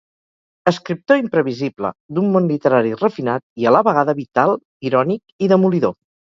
Escriptor 0.69 1.19
imprevisible, 1.21 1.91
d'un 2.17 2.33
món 2.37 2.49
literari 2.53 2.95
refinat 3.03 3.47
i, 3.47 3.69
a 3.69 3.77
la 3.79 3.85
vegada, 3.91 4.19
vital, 4.25 4.57
irònic 4.93 5.47
i 5.49 5.55
demolidor. 5.57 5.99